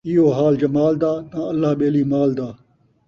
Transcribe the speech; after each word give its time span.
ایہو 0.07 0.27
حال 0.37 0.53
جمال 0.61 0.93
دا 1.03 1.11
تاں 1.31 1.45
اللہ 1.51 1.71
ٻیلی 1.79 2.03
مال 2.11 2.29
دا 2.37 2.47